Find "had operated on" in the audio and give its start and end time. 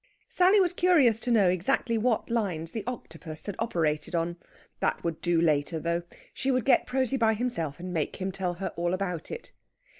3.45-4.37